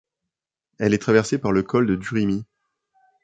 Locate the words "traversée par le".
1.03-1.61